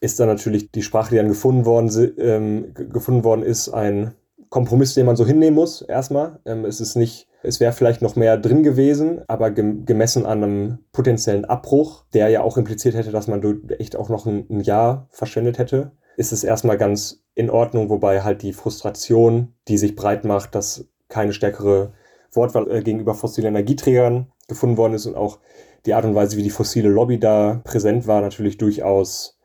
ist 0.00 0.20
dann 0.20 0.28
natürlich 0.28 0.70
die 0.70 0.82
Sprache, 0.82 1.10
die 1.10 1.16
dann 1.16 1.28
gefunden 1.28 1.64
worden, 1.64 2.14
ähm, 2.18 2.74
gefunden 2.74 3.24
worden 3.24 3.42
ist, 3.42 3.68
ein 3.68 4.14
Kompromiss, 4.48 4.94
den 4.94 5.06
man 5.06 5.16
so 5.16 5.26
hinnehmen 5.26 5.54
muss, 5.54 5.82
erstmal. 5.82 6.38
Ähm, 6.44 6.64
es 6.64 6.80
ist 6.80 6.96
nicht, 6.96 7.28
es 7.42 7.60
wäre 7.60 7.72
vielleicht 7.72 8.02
noch 8.02 8.16
mehr 8.16 8.36
drin 8.36 8.62
gewesen, 8.62 9.22
aber 9.28 9.50
gemessen 9.50 10.26
an 10.26 10.42
einem 10.42 10.78
potenziellen 10.92 11.44
Abbruch, 11.44 12.04
der 12.14 12.28
ja 12.28 12.42
auch 12.42 12.56
impliziert 12.56 12.94
hätte, 12.94 13.10
dass 13.10 13.26
man 13.26 13.68
echt 13.78 13.96
auch 13.96 14.08
noch 14.08 14.26
ein, 14.26 14.46
ein 14.50 14.60
Jahr 14.60 15.08
verschwendet 15.10 15.58
hätte, 15.58 15.92
ist 16.16 16.32
es 16.32 16.44
erstmal 16.44 16.78
ganz 16.78 17.24
in 17.34 17.50
Ordnung, 17.50 17.90
wobei 17.90 18.22
halt 18.22 18.42
die 18.42 18.52
Frustration, 18.52 19.54
die 19.68 19.78
sich 19.78 19.94
breit 19.94 20.24
macht, 20.24 20.54
dass 20.54 20.88
keine 21.08 21.32
stärkere 21.32 21.92
Wortwahl 22.32 22.70
äh, 22.70 22.82
gegenüber 22.82 23.14
fossilen 23.14 23.48
Energieträgern 23.48 24.32
gefunden 24.48 24.76
worden 24.76 24.94
ist 24.94 25.06
und 25.06 25.16
auch 25.16 25.38
die 25.84 25.94
Art 25.94 26.04
und 26.04 26.14
Weise, 26.14 26.36
wie 26.36 26.42
die 26.42 26.50
fossile 26.50 26.88
Lobby 26.88 27.18
da 27.18 27.60
präsent 27.64 28.06
war, 28.06 28.20
natürlich 28.20 28.58
durchaus 28.58 29.35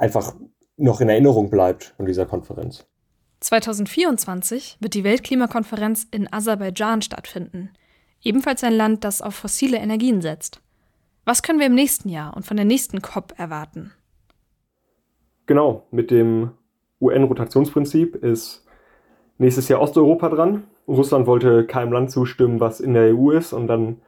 einfach 0.00 0.34
noch 0.76 1.00
in 1.00 1.08
Erinnerung 1.08 1.50
bleibt 1.50 1.94
von 1.96 2.06
dieser 2.06 2.26
Konferenz. 2.26 2.86
2024 3.40 4.78
wird 4.80 4.94
die 4.94 5.04
Weltklimakonferenz 5.04 6.06
in 6.10 6.30
Aserbaidschan 6.32 7.02
stattfinden, 7.02 7.70
ebenfalls 8.22 8.64
ein 8.64 8.74
Land, 8.74 9.04
das 9.04 9.22
auf 9.22 9.34
fossile 9.34 9.78
Energien 9.78 10.20
setzt. 10.20 10.60
Was 11.24 11.42
können 11.42 11.58
wir 11.58 11.66
im 11.66 11.74
nächsten 11.74 12.08
Jahr 12.08 12.34
und 12.34 12.44
von 12.44 12.56
der 12.56 12.66
nächsten 12.66 13.02
COP 13.02 13.34
erwarten? 13.38 13.92
Genau, 15.46 15.86
mit 15.90 16.10
dem 16.10 16.52
UN-Rotationsprinzip 17.00 18.16
ist 18.16 18.66
nächstes 19.38 19.68
Jahr 19.68 19.80
Osteuropa 19.80 20.28
dran. 20.28 20.64
Russland 20.88 21.26
wollte 21.26 21.66
keinem 21.66 21.92
Land 21.92 22.10
zustimmen, 22.10 22.60
was 22.60 22.80
in 22.80 22.94
der 22.94 23.14
EU 23.14 23.30
ist. 23.30 23.52
Und 23.52 23.66
dann 23.68 24.00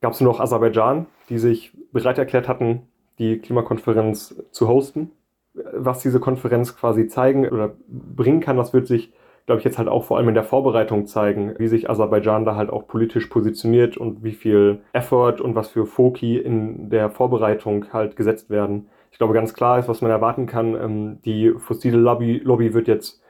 gab 0.00 0.12
es 0.12 0.20
nur 0.20 0.32
noch 0.32 0.40
Aserbaidschan, 0.40 1.06
die 1.28 1.38
sich 1.38 1.72
bereit 1.92 2.18
erklärt 2.18 2.48
hatten, 2.48 2.82
die 3.18 3.38
Klimakonferenz 3.38 4.42
zu 4.50 4.68
hosten 4.68 5.12
was 5.54 6.00
diese 6.00 6.20
Konferenz 6.20 6.76
quasi 6.76 7.06
zeigen 7.06 7.48
oder 7.48 7.74
bringen 7.88 8.40
kann, 8.40 8.56
das 8.56 8.72
wird 8.72 8.86
sich, 8.86 9.12
glaube 9.46 9.58
ich, 9.58 9.64
jetzt 9.64 9.78
halt 9.78 9.88
auch 9.88 10.04
vor 10.04 10.16
allem 10.16 10.28
in 10.28 10.34
der 10.34 10.44
Vorbereitung 10.44 11.06
zeigen, 11.06 11.54
wie 11.58 11.68
sich 11.68 11.90
Aserbaidschan 11.90 12.44
da 12.44 12.56
halt 12.56 12.70
auch 12.70 12.86
politisch 12.86 13.26
positioniert 13.26 13.96
und 13.96 14.22
wie 14.24 14.32
viel 14.32 14.80
Effort 14.92 15.40
und 15.40 15.54
was 15.54 15.68
für 15.68 15.86
Foki 15.86 16.38
in 16.38 16.90
der 16.90 17.10
Vorbereitung 17.10 17.92
halt 17.92 18.16
gesetzt 18.16 18.50
werden. 18.50 18.88
Ich 19.10 19.18
glaube, 19.18 19.34
ganz 19.34 19.52
klar 19.52 19.78
ist, 19.78 19.88
was 19.88 20.00
man 20.00 20.10
erwarten 20.10 20.46
kann, 20.46 20.74
ähm, 20.74 21.18
die 21.24 21.52
fossile 21.58 21.98
Lobby, 21.98 22.40
Lobby 22.42 22.72
wird 22.72 22.88
jetzt 22.88 23.22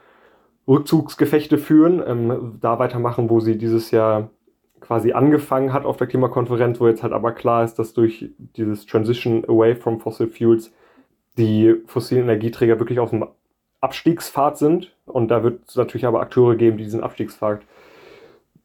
Rückzugsgefechte 0.67 1.57
führen, 1.57 2.01
ähm, 2.05 2.57
da 2.61 2.79
weitermachen, 2.79 3.29
wo 3.29 3.41
sie 3.41 3.57
dieses 3.57 3.91
Jahr 3.91 4.29
quasi 4.79 5.13
angefangen 5.13 5.73
hat 5.73 5.85
auf 5.85 5.97
der 5.97 6.07
Klimakonferenz, 6.07 6.79
wo 6.79 6.87
jetzt 6.87 7.03
halt 7.03 7.13
aber 7.13 7.31
klar 7.31 7.63
ist, 7.63 7.79
dass 7.79 7.93
durch 7.93 8.31
dieses 8.37 8.85
Transition 8.85 9.43
away 9.45 9.75
from 9.75 9.99
fossil 9.99 10.27
fuels 10.27 10.73
die 11.37 11.75
fossilen 11.85 12.23
Energieträger 12.23 12.79
wirklich 12.79 12.99
auf 12.99 13.09
dem 13.09 13.25
Abstiegspfad 13.81 14.57
sind. 14.57 14.95
Und 15.05 15.29
da 15.29 15.43
wird 15.43 15.67
es 15.67 15.75
natürlich 15.75 16.05
aber 16.05 16.21
Akteure 16.21 16.55
geben, 16.55 16.77
die 16.77 16.83
diesen 16.83 17.03
Abstiegspfad 17.03 17.61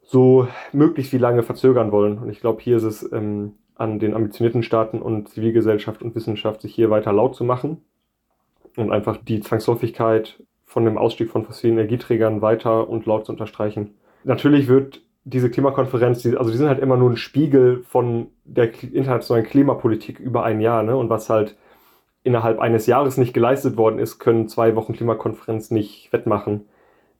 so 0.03 0.49
möglichst 0.73 1.13
wie 1.13 1.19
lange 1.19 1.43
verzögern 1.43 1.93
wollen. 1.93 2.19
Und 2.19 2.31
ich 2.31 2.41
glaube, 2.41 2.63
hier 2.63 2.77
ist 2.77 2.85
es 2.85 3.13
ähm, 3.13 3.55
an 3.75 3.99
den 3.99 4.15
ambitionierten 4.15 4.63
Staaten 4.63 5.01
und 5.01 5.29
Zivilgesellschaft 5.29 6.03
und 6.03 6.15
Wissenschaft, 6.15 6.63
sich 6.63 6.75
hier 6.75 6.91
weiter 6.91 7.13
laut 7.13 7.35
zu 7.35 7.45
machen 7.45 7.83
und 8.77 8.91
einfach 8.91 9.19
die 9.19 9.41
Zwangsläufigkeit 9.41 10.43
von 10.65 10.85
dem 10.85 10.99
Ausstieg 10.99 11.31
von 11.31 11.45
fossilen 11.45 11.79
Energieträgern 11.79 12.43
weiter 12.43 12.89
und 12.89 13.07
laut 13.07 13.27
zu 13.27 13.33
unterstreichen. 13.33 13.95
Natürlich 14.25 14.69
wird 14.69 15.03
diese 15.25 15.51
Klimakonferenz, 15.51 16.23
die, 16.23 16.37
also 16.37 16.51
die 16.51 16.57
sind 16.57 16.69
halt 16.69 16.81
immer 16.81 16.97
nur 16.97 17.11
ein 17.11 17.17
Spiegel 17.17 17.83
von 17.85 18.29
der 18.45 18.71
internationalen 18.83 19.47
Klimapolitik 19.47 20.19
über 20.19 20.43
ein 20.45 20.61
Jahr, 20.61 20.83
ne? 20.83 20.97
Und 20.97 21.11
was 21.11 21.29
halt 21.29 21.57
innerhalb 22.29 22.61
eines 22.61 22.87
Jahres 22.87 23.17
nicht 23.17 23.33
geleistet 23.33 23.79
worden 23.79 23.99
ist, 23.99 24.19
können 24.19 24.49
zwei 24.49 24.77
Wochen 24.77 24.93
Klimakonferenz 24.93 25.71
nicht 25.71 26.13
wettmachen. 26.13 26.67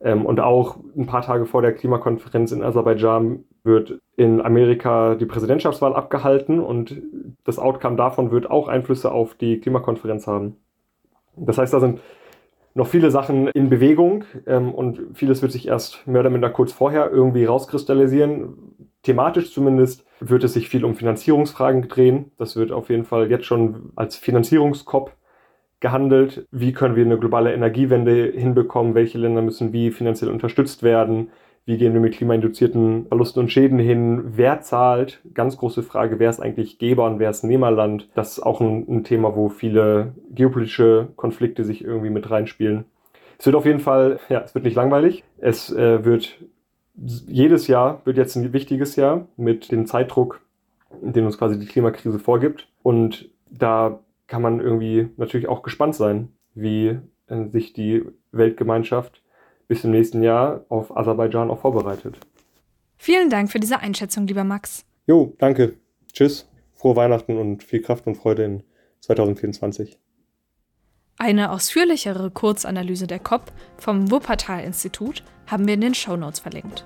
Ähm, 0.01 0.27
und 0.27 0.39
auch 0.39 0.77
ein 0.97 1.07
paar 1.07 1.23
Tage 1.23 1.47
vor 1.47 1.63
der 1.63 1.73
Klimakonferenz 1.73 2.53
in 2.53 2.63
Aserbaidschan 2.63 3.45
wird 3.65 4.01
in 4.17 4.41
Amerika 4.43 5.15
die 5.15 5.27
Präsidentschaftswahl 5.27 5.95
abgehalten 5.95 6.61
und 6.61 7.03
das 7.45 7.59
Outcome 7.59 7.97
davon 7.97 8.31
wird 8.31 8.51
auch 8.51 8.69
Einflüsse 8.69 9.11
auf 9.11 9.35
die 9.35 9.59
Klimakonferenz 9.61 10.27
haben. 10.27 10.57
Das 11.37 11.57
heißt, 11.57 11.73
da 11.73 11.81
sind 11.81 12.01
noch 12.75 12.87
viele 12.87 13.11
Sachen 13.11 13.49
in 13.49 13.71
Bewegung 13.71 14.25
ähm, 14.47 14.75
und 14.75 15.01
vieles 15.15 15.41
wird 15.41 15.53
sich 15.53 15.67
erst 15.67 16.07
mehr 16.07 16.21
oder 16.21 16.31
minder 16.31 16.51
kurz 16.51 16.71
vorher 16.71 17.11
irgendwie 17.11 17.47
rauskristallisieren. 17.47 18.88
Thematisch 19.03 19.53
zumindest 19.53 20.05
wird 20.21 20.45
es 20.45 20.55
sich 20.55 20.69
viel 20.69 20.85
um 20.85 20.95
Finanzierungsfragen 20.95 21.89
drehen. 21.89 22.33
Das 22.37 22.57
wird 22.57 22.73
auf 22.73 22.91
jeden 22.91 23.05
Fall 23.05 23.31
jetzt 23.31 23.47
schon 23.47 23.93
als 23.97 24.17
Finanzierungskopf 24.17 25.13
gehandelt. 25.81 26.47
Wie 26.51 26.73
können 26.73 26.97
wir 26.97 27.05
eine 27.05 27.19
globale 27.19 27.53
Energiewende 27.53 28.33
hinbekommen? 28.35 28.95
Welche 28.95 29.19
Länder 29.19 29.43
müssen 29.43 29.73
wie 29.73 29.91
finanziell 29.91 30.31
unterstützt 30.31 30.83
werden? 30.83 31.31
Wie 31.65 31.77
gehen 31.77 31.93
wir 31.93 32.01
mit 32.01 32.15
klimainduzierten 32.15 33.07
Verlusten 33.09 33.41
und 33.41 33.53
Schäden 33.53 33.79
hin? 33.79 34.23
Wer 34.37 34.63
zahlt? 34.63 35.21
Ganz 35.35 35.59
große 35.59 35.83
Frage, 35.83 36.19
wer 36.19 36.31
ist 36.31 36.41
eigentlich 36.41 36.79
Geber 36.79 37.05
und 37.05 37.19
wer 37.19 37.29
ist 37.29 37.45
Nehmerland? 37.45 38.09
Das 38.15 38.39
ist 38.39 38.41
auch 38.41 38.63
ein, 38.63 38.87
ein 38.89 39.05
Thema, 39.05 39.37
wo 39.37 39.51
viele 39.51 40.15
geopolitische 40.31 41.09
Konflikte 41.17 41.65
sich 41.65 41.85
irgendwie 41.85 42.09
mit 42.11 42.31
reinspielen. 42.31 42.87
Es 43.39 43.45
wird 43.45 43.55
auf 43.55 43.67
jeden 43.67 43.81
Fall, 43.81 44.19
ja, 44.31 44.41
es 44.41 44.55
wird 44.55 44.65
nicht 44.65 44.77
langweilig. 44.77 45.25
Es 45.37 45.71
äh, 45.71 46.05
wird 46.05 46.39
jedes 47.27 47.67
Jahr 47.67 48.03
wird 48.05 48.17
jetzt 48.17 48.37
ein 48.37 48.53
wichtiges 48.53 48.97
Jahr 48.97 49.27
mit 49.37 49.71
dem 49.71 49.87
Zeitdruck, 49.87 50.41
den 51.01 51.25
uns 51.27 51.39
quasi 51.39 51.59
die 51.59 51.67
Klimakrise 51.67 52.19
vorgibt. 52.19 52.69
Und 52.83 53.29
da 53.51 54.01
kann 54.27 54.43
man 54.43 54.61
irgendwie 54.61 55.09
natürlich 55.17 55.49
auch 55.49 55.63
gespannt 55.63 55.95
sein, 55.95 56.29
wie 56.55 56.99
äh, 57.29 57.49
sich 57.49 57.73
die 57.73 58.05
Weltgemeinschaft 58.33 59.23
bis 59.69 59.85
im 59.85 59.91
nächsten 59.91 60.23
Jahr 60.23 60.65
auf 60.69 60.97
Aserbaidschan 60.97 61.51
auch 61.51 61.61
vorbereitet. 61.61 62.19
Vielen 62.97 63.31
Dank 63.31 63.51
für 63.51 63.61
diese 63.61 63.79
Einschätzung, 63.79 64.27
lieber 64.27 64.45
Max. 64.45 64.85
Jo, 65.07 65.35
danke. 65.39 65.75
Tschüss. 66.13 66.49
Frohe 66.75 66.97
Weihnachten 66.97 67.37
und 67.37 67.63
viel 67.63 67.83
Kraft 67.83 68.07
und 68.07 68.17
Freude 68.17 68.45
in 68.45 68.63
2024. 69.01 69.99
Eine 71.21 71.51
ausführlichere 71.51 72.31
Kurzanalyse 72.31 73.09
der 73.09 73.19
COP 73.19 73.51
vom 73.77 74.09
Wuppertal-Institut 74.09 75.25
haben 75.49 75.67
wir 75.67 75.75
in 75.75 75.81
den 75.81 75.95
Shownotes 75.95 76.39
verlinkt. 76.39 76.85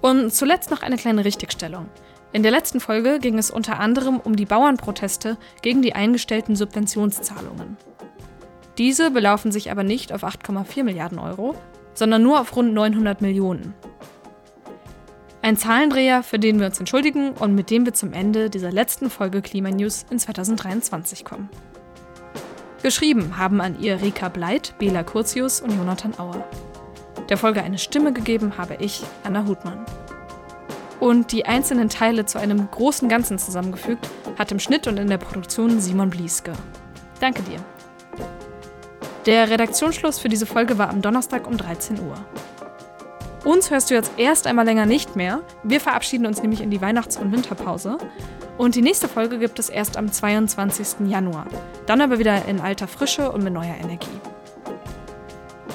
Und 0.00 0.34
zuletzt 0.34 0.72
noch 0.72 0.82
eine 0.82 0.96
kleine 0.96 1.24
Richtigstellung. 1.24 1.88
In 2.32 2.42
der 2.42 2.50
letzten 2.50 2.80
Folge 2.80 3.20
ging 3.20 3.38
es 3.38 3.52
unter 3.52 3.78
anderem 3.78 4.18
um 4.18 4.34
die 4.34 4.46
Bauernproteste 4.46 5.38
gegen 5.62 5.80
die 5.80 5.94
eingestellten 5.94 6.56
Subventionszahlungen. 6.56 7.76
Diese 8.78 9.12
belaufen 9.12 9.52
sich 9.52 9.70
aber 9.70 9.84
nicht 9.84 10.12
auf 10.12 10.24
8,4 10.24 10.82
Milliarden 10.82 11.20
Euro, 11.20 11.54
sondern 11.94 12.24
nur 12.24 12.40
auf 12.40 12.56
rund 12.56 12.74
900 12.74 13.22
Millionen. 13.22 13.74
Ein 15.40 15.56
Zahlendreher, 15.56 16.24
für 16.24 16.40
den 16.40 16.58
wir 16.58 16.66
uns 16.66 16.80
entschuldigen 16.80 17.30
und 17.30 17.54
mit 17.54 17.70
dem 17.70 17.86
wir 17.86 17.94
zum 17.94 18.12
Ende 18.12 18.50
dieser 18.50 18.72
letzten 18.72 19.08
Folge 19.08 19.40
Klimanews 19.40 20.04
in 20.10 20.18
2023 20.18 21.24
kommen. 21.24 21.48
Geschrieben 22.82 23.36
haben 23.38 23.60
an 23.60 23.80
ihr 23.80 24.00
Rika 24.00 24.28
Bleit, 24.28 24.74
Bela 24.78 25.02
Curtius 25.02 25.60
und 25.60 25.76
Jonathan 25.76 26.18
Auer. 26.18 26.44
Der 27.28 27.36
Folge 27.36 27.62
eine 27.62 27.78
Stimme 27.78 28.12
gegeben 28.12 28.58
habe 28.58 28.76
ich, 28.78 29.02
Anna 29.24 29.46
Hutmann. 29.46 29.84
Und 31.00 31.32
die 31.32 31.46
einzelnen 31.46 31.88
Teile 31.88 32.26
zu 32.26 32.38
einem 32.38 32.70
großen 32.70 33.08
Ganzen 33.08 33.38
zusammengefügt 33.38 34.08
hat 34.38 34.52
im 34.52 34.60
Schnitt 34.60 34.86
und 34.86 34.98
in 34.98 35.08
der 35.08 35.18
Produktion 35.18 35.80
Simon 35.80 36.10
Blieske. 36.10 36.52
Danke 37.20 37.42
dir. 37.42 37.58
Der 39.24 39.50
Redaktionsschluss 39.50 40.18
für 40.18 40.28
diese 40.28 40.46
Folge 40.46 40.78
war 40.78 40.90
am 40.90 41.02
Donnerstag 41.02 41.46
um 41.48 41.56
13 41.56 41.98
Uhr. 42.00 42.14
Uns 43.44 43.70
hörst 43.70 43.90
du 43.90 43.94
jetzt 43.94 44.12
erst 44.16 44.46
einmal 44.46 44.64
länger 44.64 44.86
nicht 44.86 45.16
mehr. 45.16 45.42
Wir 45.62 45.80
verabschieden 45.80 46.26
uns 46.26 46.42
nämlich 46.42 46.60
in 46.60 46.70
die 46.70 46.80
Weihnachts- 46.80 47.16
und 47.16 47.32
Winterpause. 47.32 47.98
Und 48.58 48.74
die 48.74 48.82
nächste 48.82 49.08
Folge 49.08 49.38
gibt 49.38 49.58
es 49.58 49.68
erst 49.68 49.96
am 49.96 50.10
22. 50.10 51.08
Januar. 51.08 51.46
Dann 51.86 52.00
aber 52.00 52.18
wieder 52.18 52.46
in 52.46 52.60
alter 52.60 52.88
Frische 52.88 53.30
und 53.30 53.44
mit 53.44 53.52
neuer 53.52 53.76
Energie. 53.80 54.20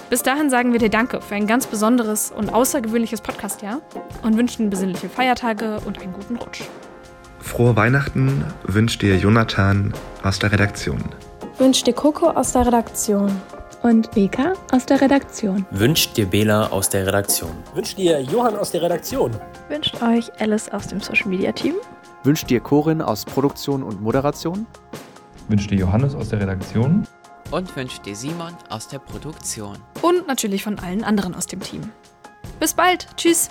Bis 0.10 0.24
dahin 0.24 0.50
sagen 0.50 0.74
wir 0.74 0.80
dir 0.80 0.90
Danke 0.90 1.22
für 1.22 1.36
ein 1.36 1.48
ganz 1.48 1.68
besonderes 1.68 2.32
und 2.36 2.54
außergewöhnliches 2.54 3.22
Podcastjahr 3.22 3.82
und 4.24 4.38
wünschen 4.38 4.70
besinnliche 4.70 5.10
Feiertage 5.10 5.80
und 5.86 6.02
einen 6.02 6.14
guten 6.14 6.36
Rutsch. 6.36 6.64
Frohe 7.40 7.76
Weihnachten 7.76 8.46
wünscht 8.64 9.02
dir 9.02 9.16
Jonathan 9.18 9.94
aus 10.24 10.40
der 10.40 10.52
Redaktion 10.52 11.02
wünscht 11.62 11.86
dir 11.86 11.94
Coco 11.94 12.32
aus 12.32 12.54
der 12.54 12.66
Redaktion. 12.66 13.32
Und 13.84 14.12
Beka 14.12 14.54
aus 14.72 14.86
der 14.86 15.02
Redaktion. 15.02 15.66
Wünscht 15.72 16.18
dir 16.18 16.26
Bela 16.26 16.68
aus 16.68 16.90
der 16.90 17.06
Redaktion. 17.06 17.52
Wünscht 17.74 17.98
dir 17.98 18.20
Johann 18.22 18.56
aus 18.56 18.72
der 18.72 18.82
Redaktion. 18.82 19.32
Wünscht 19.70 20.02
euch 20.02 20.32
Alice 20.40 20.70
aus 20.70 20.88
dem 20.88 21.00
Social 21.00 21.28
Media 21.28 21.52
Team. 21.52 21.76
Wünscht 22.24 22.52
dir 22.52 22.60
Corin 22.60 23.02
aus 23.02 23.26
Produktion 23.26 23.82
und 23.82 24.00
Moderation. 24.02 24.68
Wünscht 25.48 25.72
dir 25.72 25.80
Johannes 25.80 26.14
aus 26.14 26.30
der 26.30 26.40
Redaktion. 26.40 27.08
Und 27.50 27.76
wünscht 27.76 28.06
dir 28.06 28.16
Simon 28.16 28.54
aus 28.70 28.88
der 28.88 29.00
Produktion. 29.00 29.78
Und 30.04 30.28
natürlich 30.28 30.64
von 30.64 30.78
allen 30.78 31.04
anderen 31.04 31.34
aus 31.34 31.48
dem 31.48 31.62
Team. 31.62 31.82
Bis 32.60 32.76
bald. 32.76 33.08
Tschüss. 33.18 33.50